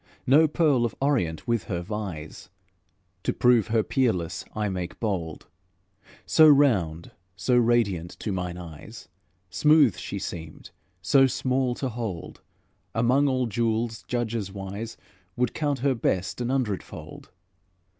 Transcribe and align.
No 0.25 0.47
pearl 0.47 0.83
of 0.83 0.95
Orient 0.99 1.47
with 1.47 1.65
her 1.65 1.83
vies; 1.83 2.49
To 3.21 3.31
prove 3.31 3.67
her 3.67 3.83
peerless 3.83 4.43
I 4.55 4.67
make 4.67 4.99
bold: 4.99 5.45
So 6.25 6.47
round, 6.49 7.11
so 7.35 7.55
radiant 7.55 8.09
to 8.21 8.31
mine 8.31 8.57
eyes, 8.57 9.09
smooth 9.51 9.95
she 9.97 10.17
seemed, 10.17 10.71
so 11.03 11.27
small 11.27 11.75
to 11.75 11.89
hold, 11.89 12.41
Among 12.95 13.27
all 13.27 13.45
jewels 13.45 14.01
judges 14.07 14.51
wise 14.51 14.97
Would 15.35 15.53
count 15.53 15.81
her 15.85 15.93
best 15.93 16.41
an 16.41 16.49
hundred 16.49 16.81
fold. 16.81 17.29